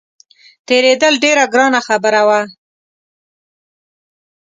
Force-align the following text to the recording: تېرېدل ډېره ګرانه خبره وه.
تېرېدل 0.67 1.13
ډېره 1.23 1.43
ګرانه 1.53 1.81
خبره 1.87 2.21
وه. 2.27 2.39